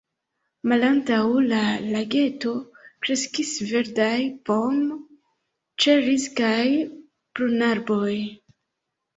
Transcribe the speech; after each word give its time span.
Malantaŭ 0.69 1.17
la 1.49 1.59
lageto 1.95 2.53
kreskis 3.07 3.51
verdaj 3.73 4.15
pom-, 4.49 4.97
ĉeriz- 5.85 6.29
kaj 6.41 6.63
prunarboj. 7.37 8.13